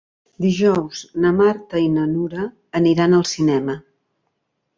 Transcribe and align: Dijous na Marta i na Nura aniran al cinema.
Dijous 0.43 1.01
na 1.25 1.33
Marta 1.41 1.81
i 1.83 1.91
na 1.99 2.07
Nura 2.15 2.47
aniran 2.81 3.15
al 3.19 3.27
cinema. 3.35 3.79